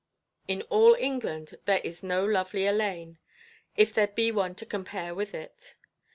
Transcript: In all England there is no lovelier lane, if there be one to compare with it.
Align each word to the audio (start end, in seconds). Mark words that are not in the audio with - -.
In 0.47 0.63
all 0.63 0.95
England 0.95 1.57
there 1.65 1.77
is 1.81 2.01
no 2.01 2.25
lovelier 2.25 2.71
lane, 2.71 3.19
if 3.77 3.93
there 3.93 4.07
be 4.07 4.31
one 4.31 4.55
to 4.55 4.65
compare 4.65 5.13
with 5.13 5.35
it. 5.35 5.75